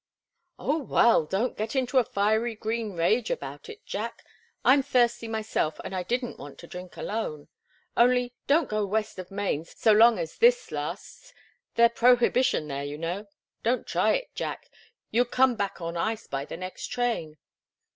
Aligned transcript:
"Oh, 0.57 0.79
well, 0.79 1.27
don't 1.27 1.55
get 1.55 1.75
into 1.75 1.99
a 1.99 2.03
fiery 2.03 2.55
green 2.55 2.93
rage 2.93 3.29
about 3.29 3.69
it, 3.69 3.85
Jack. 3.85 4.25
I'm 4.65 4.81
thirsty 4.81 5.27
myself, 5.27 5.79
and 5.83 5.95
I 5.95 6.01
didn't 6.01 6.39
want 6.39 6.57
to 6.57 6.65
drink 6.65 6.97
alone. 6.97 7.49
Only, 7.95 8.33
don't 8.47 8.67
go 8.67 8.83
west 8.83 9.19
of 9.19 9.29
Maine 9.29 9.63
so 9.65 9.91
long 9.91 10.17
as 10.17 10.39
this 10.39 10.71
lasts. 10.71 11.35
They're 11.75 11.87
prohibition 11.87 12.67
there, 12.67 12.83
you 12.83 12.97
know. 12.97 13.27
Don't 13.61 13.85
try 13.85 14.13
it, 14.13 14.33
Jack; 14.33 14.71
you'd 15.11 15.29
come 15.29 15.53
back 15.55 15.79
on 15.81 15.95
ice 15.95 16.25
by 16.25 16.45
the 16.45 16.57
next 16.57 16.87
train." 16.87 17.37